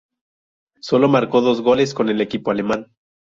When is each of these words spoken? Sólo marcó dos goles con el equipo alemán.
Sólo 0.79 1.07
marcó 1.09 1.41
dos 1.41 1.61
goles 1.61 1.93
con 1.93 2.09
el 2.09 2.21
equipo 2.21 2.49
alemán. 2.49 2.87